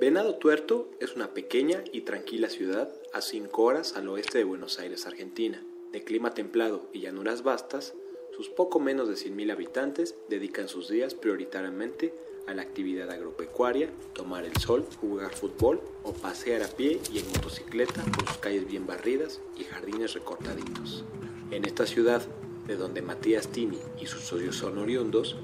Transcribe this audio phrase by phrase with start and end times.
[0.00, 4.78] Venado Tuerto es una pequeña y tranquila ciudad a 5 horas al oeste de Buenos
[4.78, 5.62] Aires, Argentina.
[5.92, 7.92] De clima templado y llanuras vastas,
[8.34, 12.14] sus poco menos de 100.000 habitantes dedican sus días prioritariamente
[12.46, 17.28] a la actividad agropecuaria, tomar el sol, jugar fútbol o pasear a pie y en
[17.28, 21.04] motocicleta por sus calles bien barridas y jardines recortaditos.
[21.50, 22.22] En esta ciudad,
[22.66, 25.36] de donde Matías Tini y sus socios son oriundos,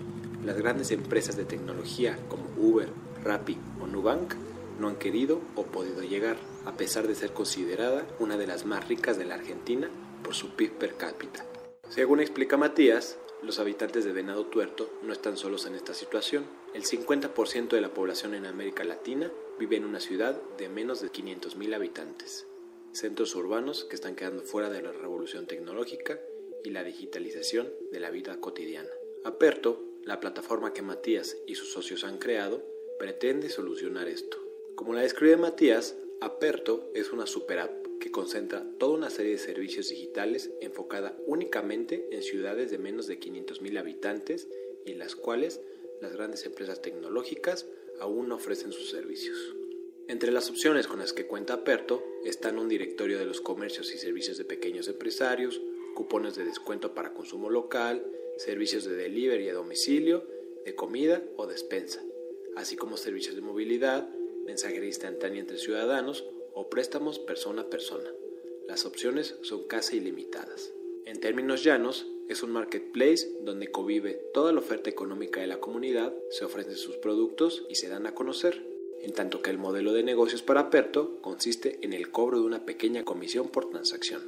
[0.46, 2.88] las grandes empresas de tecnología como Uber,
[3.23, 4.46] Rappi o Nubank
[4.79, 8.88] no han querido o podido llegar, a pesar de ser considerada una de las más
[8.88, 9.91] ricas de la Argentina
[10.23, 11.46] por su PIB per cápita.
[11.88, 16.46] Según explica Matías, los habitantes de Venado Tuerto no están solos en esta situación.
[16.74, 21.13] El 50% de la población en América Latina vive en una ciudad de menos de
[21.13, 22.46] 500.000 habitantes.
[22.93, 26.18] Centros urbanos que están quedando fuera de la revolución tecnológica
[26.65, 28.90] y la digitalización de la vida cotidiana.
[29.24, 32.65] Aperto, la plataforma que Matías y sus socios han creado,
[32.99, 34.46] pretende solucionar esto.
[34.77, 39.38] Como la describe Matías, Aperto es una super app que concentra toda una serie de
[39.38, 44.49] servicios digitales enfocada únicamente en ciudades de menos de 500.000 habitantes
[44.85, 45.63] y en las cuales
[46.02, 47.66] las grandes empresas tecnológicas
[48.01, 49.57] aún no ofrecen sus servicios.
[50.09, 53.99] Entre las opciones con las que cuenta Aperto están un directorio de los comercios y
[53.99, 55.63] servicios de pequeños empresarios,
[55.95, 60.27] cupones de descuento para consumo local, servicios de delivery a domicilio,
[60.66, 62.05] de comida o despensa,
[62.57, 64.06] así como servicios de movilidad,
[64.47, 66.25] mensajería instantánea entre ciudadanos
[66.55, 68.11] o préstamos persona a persona.
[68.67, 70.73] Las opciones son casi ilimitadas.
[71.05, 76.12] En términos llanos, es un marketplace donde convive toda la oferta económica de la comunidad,
[76.31, 78.67] se ofrecen sus productos y se dan a conocer,
[79.01, 82.65] en tanto que el modelo de negocios para Aperto consiste en el cobro de una
[82.65, 84.23] pequeña comisión por transacción.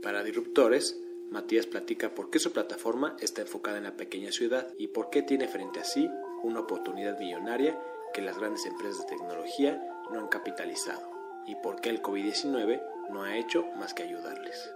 [0.00, 0.98] Para disruptores,
[1.32, 5.22] Matías platica por qué su plataforma está enfocada en la pequeña ciudad y por qué
[5.22, 6.06] tiene frente a sí
[6.42, 7.80] una oportunidad millonaria
[8.12, 9.80] que las grandes empresas de tecnología
[10.10, 11.00] no han capitalizado
[11.46, 14.72] y por qué el COVID-19 no ha hecho más que ayudarles.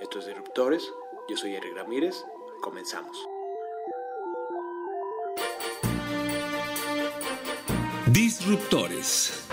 [0.00, 0.88] Estos Disruptores,
[1.28, 2.24] yo soy Eric Ramírez,
[2.62, 3.16] comenzamos.
[8.06, 9.48] Disruptores.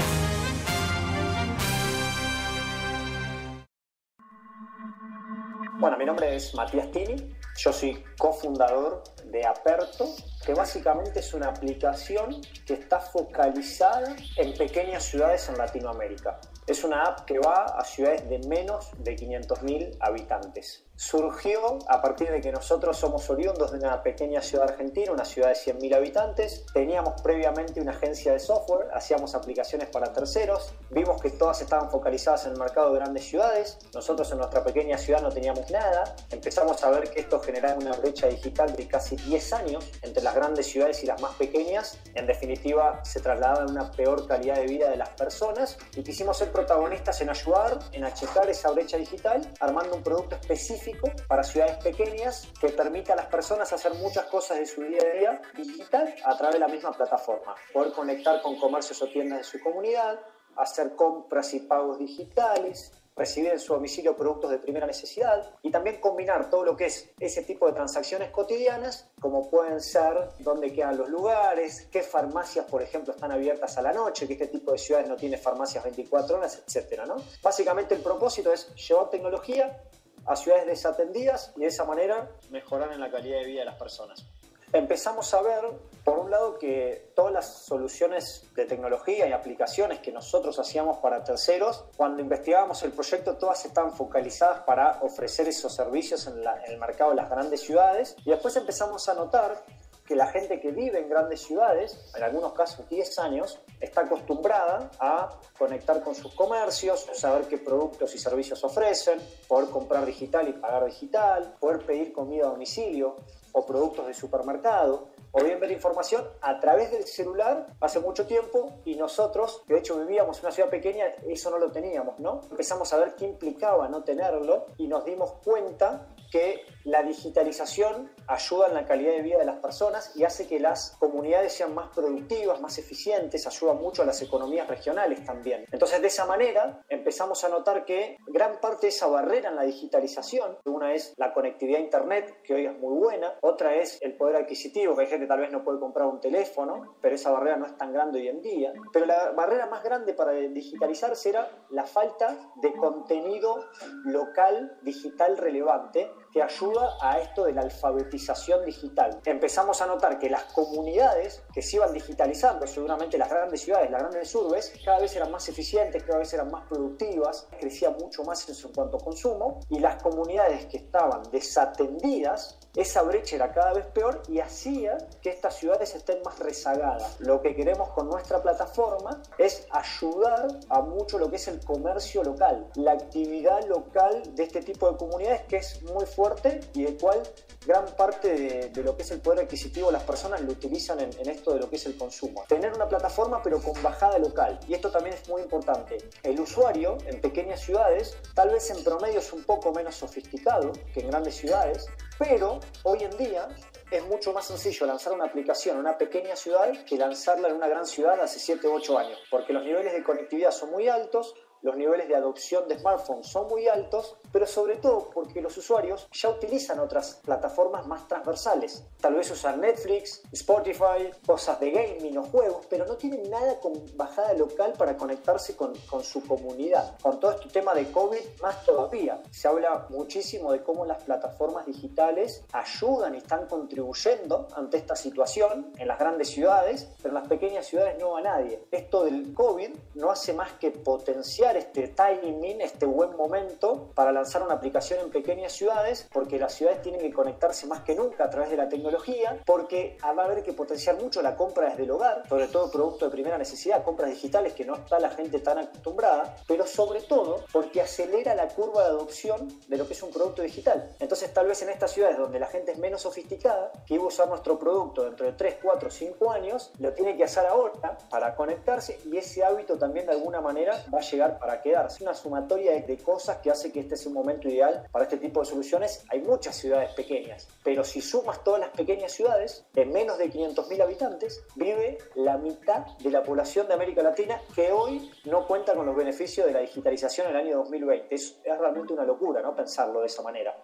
[5.79, 7.15] Bueno, mi nombre es Matías Tini,
[7.57, 10.13] yo soy cofundador de Aperto,
[10.45, 16.39] que básicamente es una aplicación que está focalizada en pequeñas ciudades en Latinoamérica.
[16.65, 22.29] Es una app que va a ciudades de menos de 500.000 habitantes surgió a partir
[22.29, 26.65] de que nosotros somos oriundos de una pequeña ciudad argentina, una ciudad de 100.000 habitantes.
[26.73, 30.73] Teníamos previamente una agencia de software, hacíamos aplicaciones para terceros.
[30.89, 33.77] Vimos que todas estaban focalizadas en el mercado de grandes ciudades.
[33.93, 36.17] Nosotros en nuestra pequeña ciudad no teníamos nada.
[36.31, 40.35] Empezamos a ver que esto generaba una brecha digital de casi 10 años entre las
[40.35, 41.97] grandes ciudades y las más pequeñas.
[42.13, 46.51] En definitiva, se trasladaba una peor calidad de vida de las personas y quisimos ser
[46.51, 50.88] protagonistas en ayudar, en achicar esa brecha digital, armando un producto específico
[51.27, 55.17] para ciudades pequeñas que permita a las personas hacer muchas cosas de su día a
[55.17, 57.55] día digital a través de la misma plataforma.
[57.73, 60.19] Poder conectar con comercios o tiendas de su comunidad,
[60.55, 65.99] hacer compras y pagos digitales, recibir en su domicilio productos de primera necesidad y también
[65.99, 70.97] combinar todo lo que es ese tipo de transacciones cotidianas, como pueden ser dónde quedan
[70.97, 74.77] los lugares, qué farmacias, por ejemplo, están abiertas a la noche, que este tipo de
[74.77, 77.01] ciudades no tiene farmacias 24 horas, etc.
[77.05, 77.17] ¿no?
[77.43, 79.83] Básicamente el propósito es llevar tecnología
[80.29, 83.75] a ciudades desatendidas y de esa manera mejorar en la calidad de vida de las
[83.75, 84.23] personas.
[84.71, 85.63] Empezamos a ver,
[86.03, 91.23] por un lado, que todas las soluciones de tecnología y aplicaciones que nosotros hacíamos para
[91.23, 97.09] terceros, cuando investigábamos el proyecto, todas estaban focalizadas para ofrecer esos servicios en el mercado
[97.09, 98.15] de las grandes ciudades.
[98.23, 99.63] Y después empezamos a notar
[100.09, 104.89] que la gente que vive en grandes ciudades, en algunos casos 10 años, está acostumbrada
[104.99, 110.53] a conectar con sus comercios, saber qué productos y servicios ofrecen, poder comprar digital y
[110.53, 113.17] pagar digital, poder pedir comida a domicilio
[113.51, 118.79] o productos de supermercado, o bien ver información a través del celular hace mucho tiempo
[118.85, 122.41] y nosotros, que de hecho vivíamos en una ciudad pequeña, eso no lo teníamos, ¿no?
[122.49, 128.67] Empezamos a ver qué implicaba no tenerlo y nos dimos cuenta que la digitalización ayuda
[128.67, 131.89] en la calidad de vida de las personas y hace que las comunidades sean más
[131.89, 135.65] productivas, más eficientes, ayuda mucho a las economías regionales también.
[135.71, 139.63] Entonces, de esa manera empezamos a notar que gran parte de esa barrera en la
[139.63, 144.15] digitalización, una es la conectividad a Internet, que hoy es muy buena, otra es el
[144.17, 147.31] poder adquisitivo, que hay gente que tal vez no puede comprar un teléfono, pero esa
[147.31, 148.73] barrera no es tan grande hoy en día.
[148.91, 153.65] Pero la barrera más grande para digitalizarse era la falta de contenido
[154.05, 159.19] local digital relevante que ayuda a esto de la alfabetización digital.
[159.25, 164.01] Empezamos a notar que las comunidades que se iban digitalizando, seguramente las grandes ciudades, las
[164.01, 168.47] grandes urbes, cada vez eran más eficientes, cada vez eran más productivas, crecía mucho más
[168.47, 173.85] en cuanto a consumo, y las comunidades que estaban desatendidas, esa brecha era cada vez
[173.87, 177.19] peor y hacía que estas ciudades estén más rezagadas.
[177.19, 182.23] Lo que queremos con nuestra plataforma es ayudar a mucho lo que es el comercio
[182.23, 186.97] local, la actividad local de este tipo de comunidades que es muy fuerte y el
[186.97, 187.23] cual
[187.65, 191.09] gran parte de, lo que es el poder adquisitivo de las personas lo utilizan en,
[191.19, 192.43] en, esto de lo que es el consumo.
[192.47, 194.59] Tener una plataforma pero con bajada local.
[194.67, 195.97] Y esto también es muy importante.
[196.23, 201.01] El usuario en pequeñas ciudades tal vez en promedio es un poco menos sofisticado que
[201.01, 201.87] en grandes ciudades,
[202.19, 203.47] pero hoy en día
[203.89, 207.67] es mucho más sencillo lanzar una aplicación en una pequeña ciudad que lanzarla en una
[207.67, 211.33] gran ciudad hace 7 u 8 años, porque los niveles de conectividad son muy altos,
[211.61, 216.07] los niveles de adopción de smartphones son muy altos, pero sobre todo porque los usuarios
[216.11, 218.83] ya utilizan otras plataformas más transversales.
[219.01, 223.73] Tal vez usan Netflix, Spotify, cosas de gaming o juegos, pero no tienen nada con
[223.95, 226.97] bajada local para conectarse con, con su comunidad.
[227.01, 229.21] Con todo este tema de COVID, más todavía.
[229.31, 235.73] Se habla muchísimo de cómo las plataformas digitales ayudan y están contribuyendo ante esta situación
[235.77, 238.65] en las grandes ciudades, pero en las pequeñas ciudades no va nadie.
[238.71, 244.43] Esto del COVID no hace más que potenciar este timing, este buen momento para lanzar
[244.43, 248.29] una aplicación en pequeñas ciudades, porque las ciudades tienen que conectarse más que nunca a
[248.29, 251.91] través de la tecnología, porque va a haber que potenciar mucho la compra desde el
[251.91, 255.57] hogar, sobre todo producto de primera necesidad, compras digitales que no está la gente tan
[255.57, 260.11] acostumbrada, pero sobre todo porque acelera la curva de adopción de lo que es un
[260.11, 260.89] producto digital.
[260.99, 264.07] Entonces tal vez en estas ciudades donde la gente es menos sofisticada, que iba a
[264.07, 268.35] usar nuestro producto dentro de 3, 4, 5 años, lo tiene que hacer ahora para
[268.35, 272.03] conectarse y ese hábito también de alguna manera va a llegar para quedarse.
[272.03, 275.39] Una sumatoria de, cosas que hace que este sea un momento ideal para este tipo
[275.39, 276.05] de soluciones.
[276.09, 280.81] Hay muchas ciudades pequeñas, pero si sumas todas las pequeñas ciudades, en menos de 500.000
[280.81, 285.85] habitantes, vive la mitad de la población de América Latina que hoy no cuenta con
[285.85, 288.13] los beneficios de la digitalización en el año 2020.
[288.13, 289.55] Es, es realmente una locura, ¿no?
[289.55, 290.55] Pensarlo de esa manera.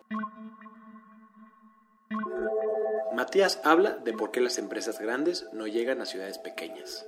[3.13, 7.06] Matías habla de por qué las empresas grandes no llegan a ciudades pequeñas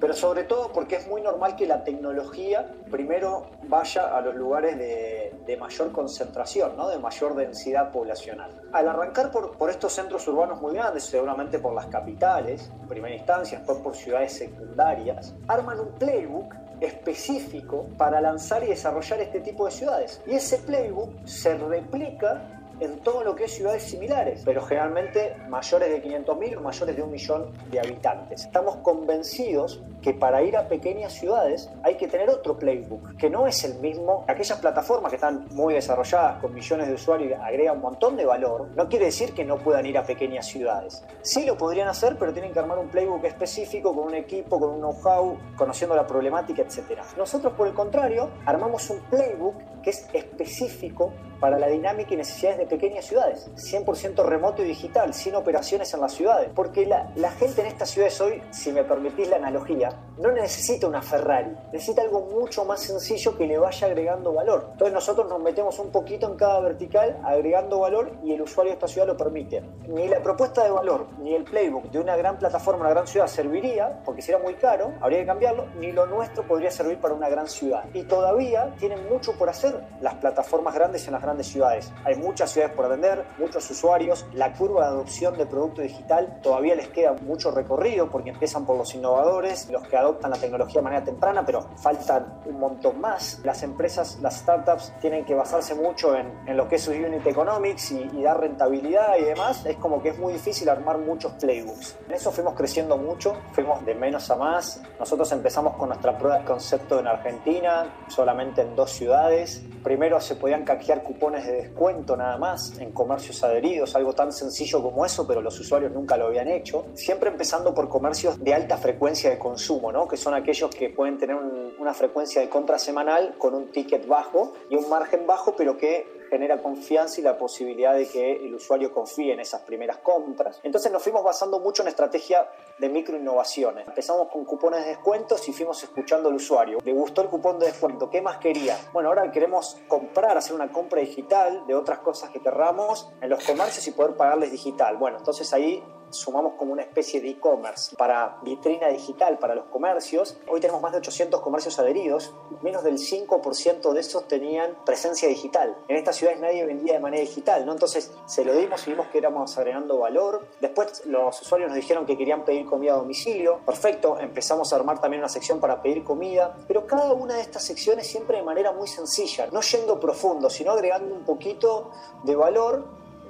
[0.00, 4.78] pero sobre todo porque es muy normal que la tecnología primero vaya a los lugares
[4.78, 6.88] de, mayor concentración, ¿no?
[6.88, 8.50] de mayor densidad poblacional.
[8.72, 13.14] Al arrancar por, por, estos centros urbanos muy grandes, seguramente por las capitales, en primera
[13.14, 19.66] instancia, después por ciudades secundarias, arman un playbook específico para lanzar y desarrollar este tipo
[19.66, 20.20] de ciudades.
[20.26, 25.88] Y ese playbook se replica en todo lo que es ciudades similares, pero generalmente mayores
[25.88, 28.42] de 500.000 o mayores de un millón de habitantes.
[28.42, 33.46] Estamos convencidos que para ir a pequeñas ciudades hay que tener otro playbook, que no
[33.46, 34.24] es el mismo.
[34.28, 38.26] Aquellas plataformas que están muy desarrolladas con millones de usuarios y agregan un montón de
[38.26, 41.02] valor, no quiere decir que no puedan ir a pequeñas ciudades.
[41.22, 44.70] Sí lo podrían hacer, pero tienen que armar un playbook específico con un equipo, con
[44.70, 47.00] un know-how, conociendo la problemática, etc.
[47.16, 52.58] Nosotros, por el contrario, armamos un playbook que es específico para la dinámica y necesidades
[52.58, 57.32] de pequeñas ciudades, 100% remoto y digital, sin operaciones en las ciudades, porque la, la
[57.32, 59.88] gente en estas ciudades hoy, si me permitís la analogía,
[60.18, 64.68] no necesita una Ferrari, necesita algo mucho más sencillo que le vaya agregando valor.
[64.72, 68.74] Entonces nosotros nos metemos un poquito en cada vertical agregando valor y el usuario de
[68.74, 69.62] esta ciudad lo permite.
[69.88, 73.26] Ni la propuesta de valor ni el playbook de una gran plataforma, una gran ciudad
[73.26, 77.28] serviría, porque sería muy caro, habría que cambiarlo, ni lo nuestro podría servir para una
[77.28, 77.84] gran ciudad.
[77.94, 81.92] Y todavía tienen mucho por hacer las plataformas grandes en las grandes ciudades.
[82.04, 86.74] Hay muchas ciudades por atender, muchos usuarios, la curva de adopción de producto digital todavía
[86.74, 90.84] les queda mucho recorrido porque empiezan por los innovadores, los que adoptan la tecnología de
[90.84, 93.40] manera temprana, pero faltan un montón más.
[93.44, 97.26] Las empresas, las startups tienen que basarse mucho en, en lo que es su unit
[97.26, 99.64] economics y, y, dar rentabilidad y demás.
[99.66, 101.96] Es como que es muy difícil armar muchos playbooks.
[102.06, 104.80] En eso fuimos creciendo mucho, fuimos de menos a más.
[104.98, 109.62] Nosotros empezamos con nuestra prueba de concepto en Argentina, solamente en dos ciudades.
[109.82, 114.82] Primero se podían canjear cupones de descuento nada más en comercios adheridos, algo tan sencillo
[114.82, 116.86] como eso, pero los usuarios nunca lo habían hecho.
[116.94, 120.08] Siempre empezando por comercios de alta frecuencia de consumo consumo, ¿no?
[120.08, 124.52] que son aquellos que pueden tener una frecuencia de compra semanal con un ticket bajo
[124.68, 128.92] y un margen bajo, pero que genera confianza y la posibilidad de que el usuario
[128.92, 130.60] confíe en esas primeras compras.
[130.62, 132.48] Entonces nos fuimos basando mucho en estrategia
[132.78, 133.86] de microinnovaciones.
[133.86, 136.78] Empezamos con cupones de descuentos y fuimos escuchando al usuario.
[136.84, 138.08] ¿Le gustó el cupón de descuento?
[138.08, 138.78] ¿Qué más quería?
[138.94, 143.44] Bueno, ahora queremos comprar, hacer una compra digital de otras cosas que querramos en los
[143.44, 144.96] comercios y poder pagarles digital.
[144.96, 150.36] Bueno, entonces ahí sumamos como una especie de e-commerce para vitrina digital para los comercios.
[150.48, 155.76] Hoy tenemos más de 800 comercios adheridos, menos del 5% de esos tenían presencia digital.
[155.88, 157.72] En estas ciudades nadie vendía de manera digital, ¿no?
[157.72, 160.46] Entonces se lo dimos y vimos que éramos agregando valor.
[160.60, 163.60] Después los usuarios nos dijeron que querían pedir comida a domicilio.
[163.64, 167.64] Perfecto, empezamos a armar también una sección para pedir comida, pero cada una de estas
[167.64, 171.90] secciones siempre de manera muy sencilla, no yendo profundo, sino agregando un poquito
[172.24, 172.84] de valor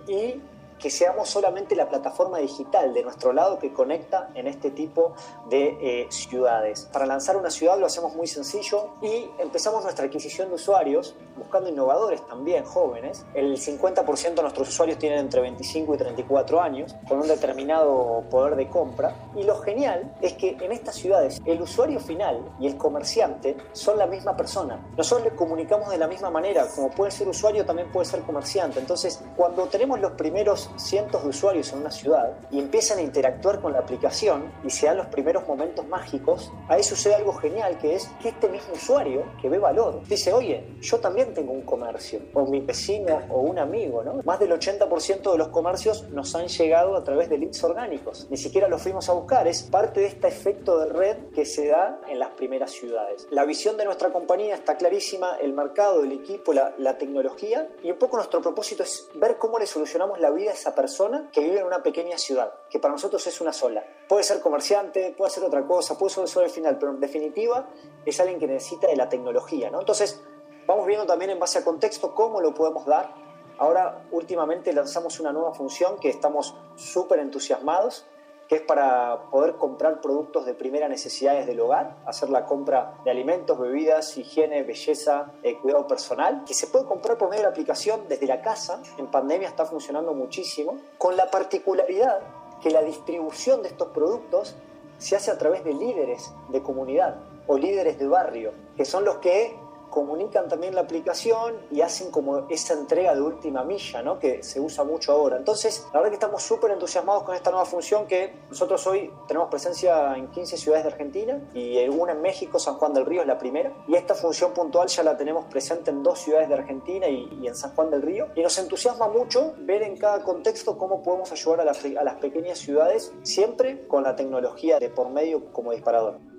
[0.06, 0.40] y
[0.82, 5.14] que seamos solamente la plataforma digital de nuestro lado que conecta en este tipo
[5.48, 6.88] de eh, ciudades.
[6.92, 11.68] Para lanzar una ciudad lo hacemos muy sencillo y empezamos nuestra adquisición de usuarios buscando
[11.68, 13.24] innovadores también, jóvenes.
[13.34, 18.56] El 50% de nuestros usuarios tienen entre 25 y 34 años, con un determinado poder
[18.56, 19.14] de compra.
[19.36, 23.98] Y lo genial es que en estas ciudades el usuario final y el comerciante son
[23.98, 24.84] la misma persona.
[24.96, 28.80] Nosotros le comunicamos de la misma manera, como puede ser usuario, también puede ser comerciante.
[28.80, 33.60] Entonces, cuando tenemos los primeros cientos de usuarios en una ciudad y empiezan a interactuar
[33.60, 37.94] con la aplicación y se dan los primeros momentos mágicos, ahí sucede algo genial que
[37.94, 42.20] es que este mismo usuario que ve valor dice, oye, yo también tengo un comercio,
[42.34, 44.20] o mi vecino o un amigo, ¿no?
[44.24, 48.36] Más del 80% de los comercios nos han llegado a través de leads orgánicos, ni
[48.36, 52.00] siquiera los fuimos a buscar, es parte de este efecto de red que se da
[52.08, 53.26] en las primeras ciudades.
[53.30, 57.90] La visión de nuestra compañía está clarísima, el mercado, el equipo, la, la tecnología y
[57.90, 61.40] un poco nuestro propósito es ver cómo le solucionamos la vida a esa persona que
[61.40, 63.84] vive en una pequeña ciudad, que para nosotros es una sola.
[64.08, 67.68] Puede ser comerciante, puede ser otra cosa, puede ser solo el final, pero en definitiva
[68.06, 69.80] es alguien que necesita de la tecnología, ¿no?
[69.80, 70.22] Entonces,
[70.66, 73.12] vamos viendo también en base a contexto cómo lo podemos dar.
[73.58, 78.06] Ahora, últimamente lanzamos una nueva función que estamos súper entusiasmados,
[78.52, 83.10] que es para poder comprar productos de primera necesidad del hogar, hacer la compra de
[83.10, 87.52] alimentos, bebidas, higiene, belleza, eh, cuidado personal, que se puede comprar por medio de la
[87.52, 88.82] aplicación desde la casa.
[88.98, 92.20] En pandemia está funcionando muchísimo, con la particularidad
[92.60, 94.54] que la distribución de estos productos
[94.98, 99.16] se hace a través de líderes de comunidad o líderes de barrio, que son los
[99.16, 99.56] que
[99.92, 104.18] comunican también la aplicación y hacen como esa entrega de última milla, ¿no?
[104.18, 105.36] que se usa mucho ahora.
[105.36, 109.48] Entonces, la verdad que estamos súper entusiasmados con esta nueva función que nosotros hoy tenemos
[109.50, 113.26] presencia en 15 ciudades de Argentina y una en México, San Juan del Río es
[113.26, 113.72] la primera.
[113.86, 117.54] Y esta función puntual ya la tenemos presente en dos ciudades de Argentina y, en
[117.54, 118.28] San Juan del Río.
[118.34, 122.14] Y nos entusiasma mucho ver en cada contexto cómo podemos ayudar a las, a las
[122.14, 126.31] pequeñas ciudades, siempre con la tecnología de por medio como disparador.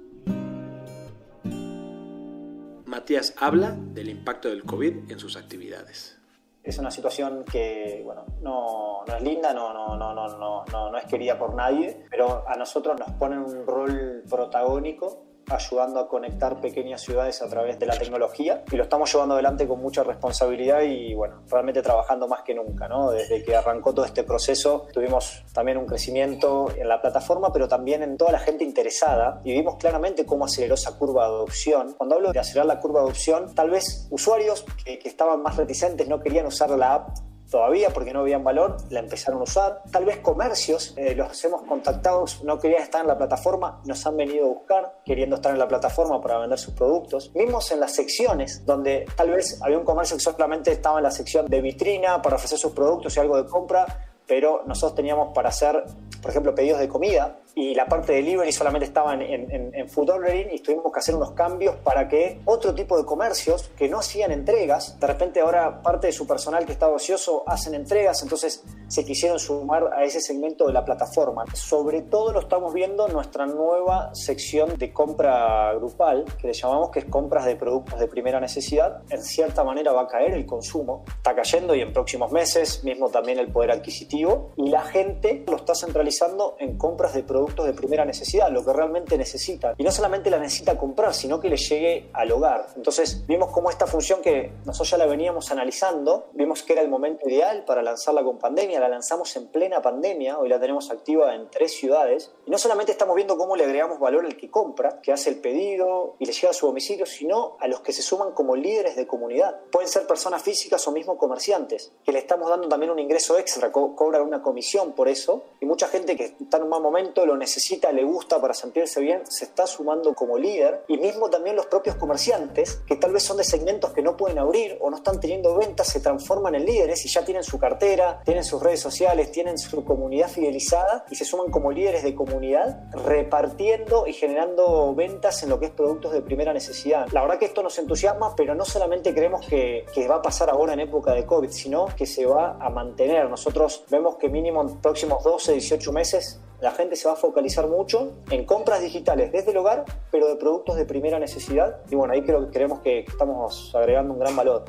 [3.04, 6.18] Matías habla del impacto del COVID en sus actividades.
[6.64, 10.98] Es una situación que, bueno, no, no es linda, no, no, no, no, no, no
[10.98, 16.60] es querida por nadie, pero a nosotros nos pone un rol protagónico ayudando a conectar
[16.60, 20.82] pequeñas ciudades a través de la tecnología y lo estamos llevando adelante con mucha responsabilidad
[20.82, 23.12] y bueno, realmente trabajando más que nunca, ¿no?
[23.12, 28.04] Desde que arrancó todo este proceso tuvimos también un crecimiento en la plataforma, pero también
[28.04, 31.94] en toda la gente interesada y vimos claramente cómo aceleró esa curva de adopción.
[31.98, 35.58] Cuando hablo de acelerar la curva de adopción, tal vez usuarios que, que estaban más
[35.58, 37.10] reticentes no querían usar la app
[37.54, 39.84] todavía porque no veían valor, la empezaron a usar.
[39.92, 44.18] Tal vez comercios, eh, los hemos contactado, no querían estar en la plataforma, nos han
[44.18, 47.32] venido a buscar queriendo estar en la plataforma para vender sus productos.
[47.32, 51.12] Vimos en las secciones donde tal vez había un comercio que solamente estaba en la
[51.12, 53.86] sección de vitrina para ofrecer sus productos y algo de compra,
[54.26, 55.84] pero nosotros teníamos para hacer,
[56.24, 60.52] por ejemplo, pedidos de comida y la parte de delivery solamente estaba en, food ordering
[60.52, 64.32] y tuvimos que hacer unos cambios para que otro tipo de comercios que no hacían
[64.32, 69.06] entregas, de repente ahora parte de su personal que estaba ocioso hacen entregas, entonces se
[69.06, 71.46] quisieron sumar a ese segmento de la plataforma.
[71.54, 76.90] Sobre todo lo estamos viendo en nuestra nueva sección de compra grupal, que le llamamos
[76.90, 79.02] que es compras de productos de primera necesidad.
[79.10, 83.10] En cierta manera va a caer el consumo, está cayendo y en próximos meses mismo
[83.10, 87.66] también el poder adquisitivo y la gente lo está centralizando en compras de productos productos
[87.66, 89.74] de primera necesidad, lo que realmente necesita.
[89.78, 92.68] Y no solamente la necesita comprar, sino que le llegue al hogar.
[92.78, 96.88] Entonces vimos cómo esta función que nosotros ya la veníamos analizando, vimos que era el
[96.88, 101.36] momento ideal para lanzarla con pandemia, la lanzamos en plena pandemia, hoy la tenemos activa
[101.36, 102.32] en tres ciudades.
[102.46, 105.42] Y no solamente estamos viendo cómo le agregamos valor al que compra, que hace el
[105.42, 108.96] pedido y le llega a su domicilio, sino a los que se suman como líderes
[108.96, 109.60] de comunidad.
[109.70, 113.70] Pueden ser personas físicas o mismo comerciantes, que le estamos dando también un ingreso extra,
[113.70, 115.44] co cobran una comisión por eso.
[115.60, 118.54] Y mucha gente que está en un mal momento lo lo necesita, le gusta para
[118.54, 123.12] sentirse bien, se está sumando como líder y mismo también los propios comerciantes, que tal
[123.12, 126.56] vez son de segmentos que no pueden abrir o no están teniendo ventas, se transforman
[126.56, 131.06] en líderes y ya tienen su cartera, tienen sus redes sociales, tienen su comunidad fidelizada
[131.10, 135.72] y se suman como líderes de comunidad, repartiendo y generando ventas en lo que es
[135.72, 137.08] productos de primera necesidad.
[137.12, 140.50] La verdad que esto nos entusiasma, pero no solamente creemos que, que va a pasar
[140.50, 143.30] ahora en época de COVID, sino que se va a mantener.
[143.30, 147.68] Nosotros vemos que mínimo en próximos 12, 18 meses la gente se va a focalizar
[147.68, 151.82] mucho en compras digitales desde el hogar, pero de productos de primera necesidad.
[151.92, 154.64] Y bueno, ahí creo que creemos que estamos agregando un gran valor.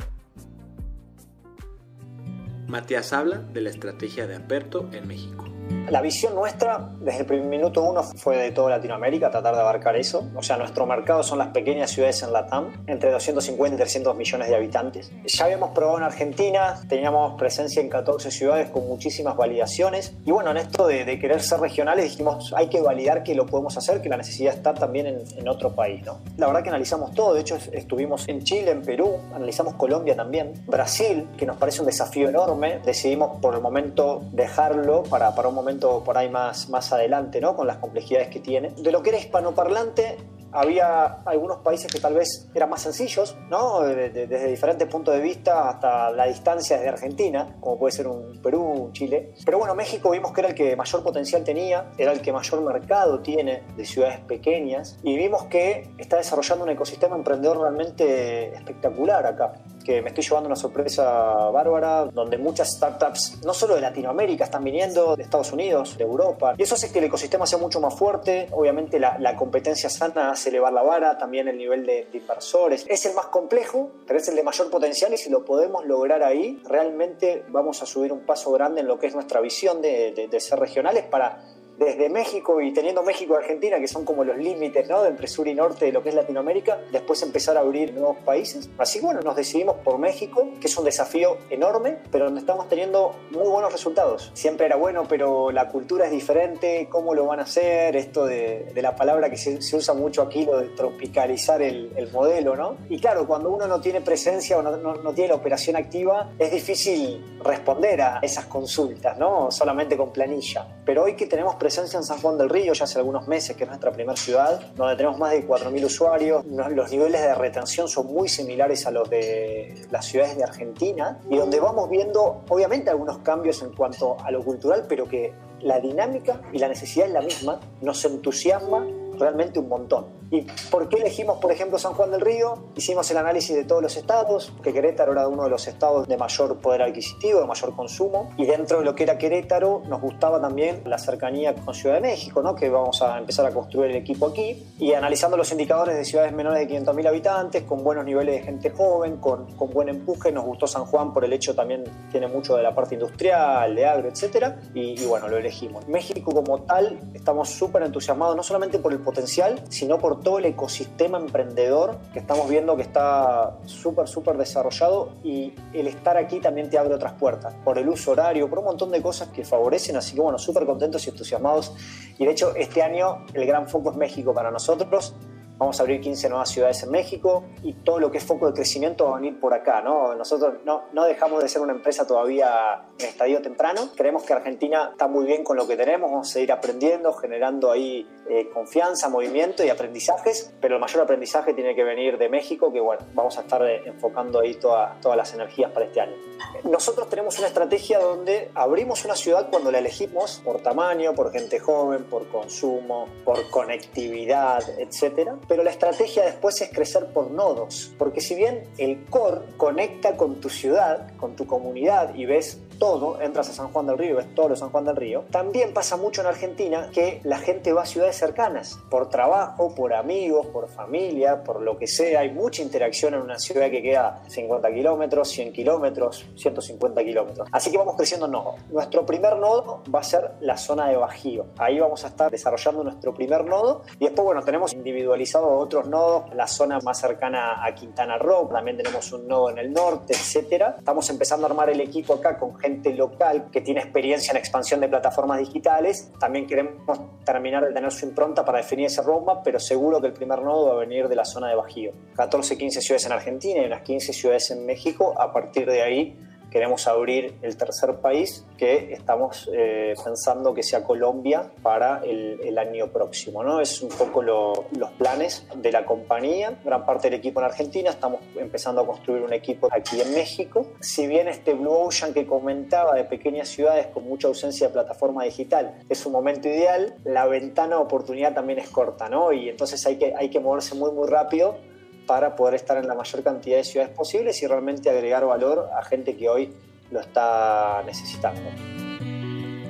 [2.67, 5.45] Matías habla de la estrategia de Aperto en México.
[5.89, 10.29] La visión nuestra desde el minuto uno fue de toda Latinoamérica, tratar de abarcar eso.
[10.35, 14.49] O sea, nuestro mercado son las pequeñas ciudades en Latam, entre 250 y 300 millones
[14.49, 15.13] de habitantes.
[15.27, 20.15] Ya habíamos probado en Argentina, teníamos presencia en 14 ciudades con muchísimas validaciones.
[20.25, 23.77] Y bueno, en esto de, querer ser regionales dijimos, hay que validar que lo podemos
[23.77, 26.03] hacer, que la necesidad está también en, en otro país.
[26.05, 26.19] ¿no?
[26.39, 30.65] La verdad que analizamos todo, de hecho estuvimos en Chile, en Perú, analizamos Colombia también,
[30.67, 32.81] Brasil, que nos parece un desafío enorme.
[32.85, 37.57] Decidimos por el momento dejarlo para, para un momento por ahí más, más adelante, ¿no?
[37.57, 38.71] Con las complejidades que tiene.
[38.71, 40.19] De lo que era hispanoparlante,
[40.55, 43.81] había algunos países que tal vez eran más sencillos, ¿no?
[43.81, 48.63] desde diferentes puntos de vista hasta la distancia desde Argentina, como puede ser un Perú,
[48.63, 49.33] un Chile.
[49.45, 52.63] Pero bueno, México vimos que era el que mayor potencial tenía, era el que mayor
[52.63, 59.27] mercado tiene de ciudades pequeñas y vimos que está desarrollando un ecosistema emprendedor realmente espectacular
[59.27, 61.05] acá que me estoy llevando una sorpresa
[61.51, 66.55] bárbara, donde muchas startups, no solo de Latinoamérica, están viniendo de Estados Unidos, de Europa.
[66.57, 68.49] Y eso hace que el ecosistema sea mucho más fuerte.
[68.53, 72.87] Obviamente la, la competencia sana hace elevar la vara, también el nivel de, de, inversores.
[72.89, 76.23] Es el más complejo, pero es el de mayor potencial y si lo podemos lograr
[76.23, 80.13] ahí, realmente vamos a subir un paso grande en lo que es nuestra visión de,
[80.13, 84.25] de, de ser regionales para desde México y teniendo México y Argentina, que son como
[84.25, 85.05] los límites ¿no?
[85.05, 88.71] entre sur y norte de lo que es Latinoamérica, después empezar a abrir nuevos países.
[88.79, 93.15] Así bueno, nos decidimos por México, que es un desafío enorme, pero donde estamos teniendo
[93.31, 94.31] muy buenos resultados.
[94.35, 98.71] Siempre era bueno, pero la cultura es diferente, cómo lo van a hacer, esto de,
[98.75, 102.55] de la palabra que se, se, usa mucho aquí, lo de tropicalizar el, el, modelo,
[102.55, 102.77] ¿no?
[102.89, 106.31] Y claro, cuando uno no tiene presencia o no, no, no tiene la operación activa,
[106.39, 109.51] es difícil responder a esas consultas, ¿no?
[109.51, 110.67] Solamente con planilla.
[110.85, 113.65] Pero hoy que tenemos presencia en San Juan del Río ya hace algunos meses, que
[113.65, 116.45] es nuestra primera ciudad, donde tenemos más de 4.000 usuarios.
[116.45, 121.39] Los niveles de retención son muy similares a los de las ciudades de Argentina y
[121.39, 126.43] donde vamos viendo, obviamente, algunos cambios en cuanto a lo cultural, pero que la dinámica
[126.53, 128.87] y la necesidad es la misma, nos entusiasma
[129.19, 130.05] realmente un montón.
[130.35, 132.59] ¿Y por qué elegimos, por ejemplo, San Juan del Río?
[132.75, 136.17] Hicimos el análisis de todos los estados, que Querétaro era uno de los estados de
[136.17, 140.41] mayor poder adquisitivo, de mayor consumo, y dentro de lo que era Querétaro nos gustaba
[140.41, 142.57] también la cercanía con Ciudad de México, ¿no?
[142.57, 146.33] que vamos a empezar a construir el equipo aquí, y analizando los indicadores de ciudades
[146.33, 150.45] menores de 500.000 habitantes, con buenos niveles de gente joven, con, con buen empuje, nos
[150.45, 154.09] gustó San Juan por el hecho también tiene mucho de la parte industrial, de agro,
[154.09, 154.57] etc.
[154.75, 155.87] Y, y bueno, lo elegimos.
[155.87, 160.47] México como tal, estamos súper entusiasmados, no solamente por el potencial, sino por todo el
[160.47, 166.69] ecosistema emprendedor que estamos viendo que está súper, súper desarrollado y el estar aquí también
[166.69, 169.97] te abre otras puertas, por el uso horario, por un montón de cosas que favorecen,
[169.97, 171.73] así que bueno, súper contentos y entusiasmados.
[172.19, 175.15] Y de hecho, este año el gran foco es México para nosotros.
[175.57, 178.55] Vamos a abrir 15 nuevas ciudades en México y todo lo que es foco de
[178.55, 179.83] crecimiento va a venir por acá.
[179.83, 180.13] ¿no?
[180.17, 183.91] Nosotros no, no dejamos de ser una empresa todavía en estadio temprano.
[183.95, 186.11] Creemos que Argentina está muy bien con lo que tenemos.
[186.11, 190.53] Vamos a seguir aprendiendo, generando ahí eh, confianza, movimiento y aprendizajes.
[190.61, 194.41] Pero el mayor aprendizaje tiene que venir de México, que bueno, vamos a estar enfocando
[194.41, 196.17] ahí toda, todas las energías para este año.
[196.65, 201.61] Nosotros tenemos una estrategia donde abrimos una ciudad cuando la elegimos por tamaño, por gente
[201.61, 208.21] joven, por consumo, por conectividad, etcétera pero la estrategia después es crecer por nodos, porque
[208.21, 213.49] si bien el core conecta con tu ciudad, con tu comunidad y ves todo, entras
[213.49, 216.21] a San Juan del Río ves todo lo San Juan del Río, también pasa mucho
[216.21, 221.43] en Argentina que la gente va a ciudades cercanas, por trabajo, por amigos, por familia,
[221.43, 225.55] por lo que sea, hay mucha interacción en una ciudad que queda 50 kilómetros, 100
[225.55, 227.49] kilómetros, 150 kilómetros.
[227.53, 228.57] Así que vamos creciendo nodo.
[228.71, 231.47] Nuestro primer nodo va a ser la zona de Bajío.
[231.57, 236.35] Ahí vamos a estar desarrollando nuestro primer nodo y después, bueno, tenemos individualizado otros nodos,
[236.35, 240.77] la zona más cercana a Quintana Roo, también tenemos un nodo en el norte, etcétera.
[240.79, 244.81] Estamos empezando a armar el equipo acá con gente local que tiene experiencia en expansión
[244.81, 246.13] de plataformas digitales.
[246.19, 250.13] También queremos terminar de tener su impronta para definir ese roadmap, pero seguro que el
[250.13, 251.93] primer nodo va a venir de la zona de Bajío.
[252.17, 255.15] 14, 15 ciudades en Argentina y unas 15 ciudades en México.
[255.21, 256.19] A partir de ahí
[256.55, 262.59] queremos abrir el tercer país que estamos eh, pensando que sea Colombia para el, el
[262.59, 263.43] año próximo.
[263.43, 263.61] ¿no?
[263.61, 267.91] Es un poco lo, los planes de la compañía, gran parte del equipo en Argentina,
[267.91, 270.69] estamos empezando a construir un equipo aquí en México.
[270.79, 275.25] Si bien este Blue Ocean que comentaba de pequeñas ciudades con mucha ausencia de plataforma
[275.25, 279.33] digital es un momento ideal, la ventana de oportunidad también es corta, ¿no?
[279.33, 281.74] Y entonces hay que, hay que moverse muy, muy rápido
[282.07, 285.85] para poder estar en la mayor cantidad de ciudades posibles y realmente agregar valor a
[285.85, 286.53] gente que hoy
[286.91, 288.43] lo está necesitando.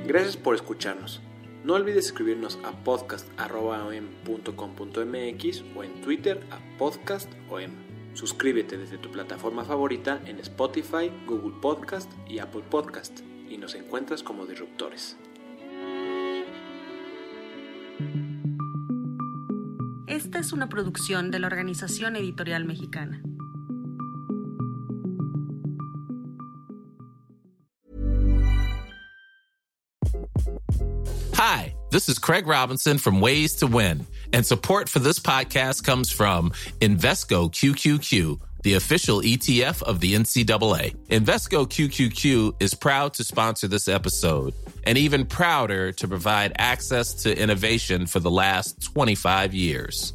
[0.05, 1.21] Gracias por escucharnos.
[1.63, 7.71] No olvides escribirnos a podcast.om.com.mx o en Twitter a podcastom.
[8.13, 13.19] Suscríbete desde tu plataforma favorita en Spotify, Google Podcast y Apple Podcast
[13.49, 15.17] y nos encuentras como Disruptores.
[20.45, 23.19] Es una producción de la Organización Editorial Mexicana.
[31.33, 36.11] Hi, this is Craig Robinson from Ways to Win, and support for this podcast comes
[36.11, 40.95] from Invesco QQQ the official ETF of the NCAA.
[41.09, 44.55] Invesco QQQ is proud to sponsor this episode
[44.85, 50.14] and even prouder to provide access to innovation for the last 25 years.